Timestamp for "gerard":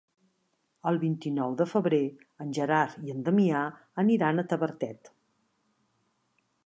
2.59-3.03